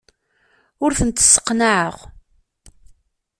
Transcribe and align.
Ur 0.83 0.91
tent-sseqnaɛeɣ. 0.97 1.95